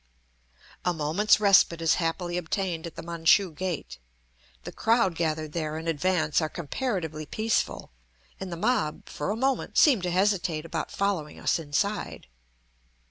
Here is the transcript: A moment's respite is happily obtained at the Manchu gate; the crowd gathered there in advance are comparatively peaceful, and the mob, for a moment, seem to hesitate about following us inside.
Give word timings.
A 0.83 0.95
moment's 0.95 1.39
respite 1.39 1.79
is 1.79 1.93
happily 2.01 2.35
obtained 2.35 2.87
at 2.87 2.95
the 2.95 3.03
Manchu 3.03 3.53
gate; 3.53 3.99
the 4.63 4.71
crowd 4.71 5.13
gathered 5.13 5.51
there 5.51 5.77
in 5.77 5.87
advance 5.87 6.41
are 6.41 6.49
comparatively 6.49 7.27
peaceful, 7.27 7.91
and 8.39 8.51
the 8.51 8.57
mob, 8.57 9.07
for 9.07 9.29
a 9.29 9.35
moment, 9.35 9.77
seem 9.77 10.01
to 10.01 10.09
hesitate 10.09 10.65
about 10.65 10.89
following 10.89 11.39
us 11.39 11.59
inside. 11.59 12.25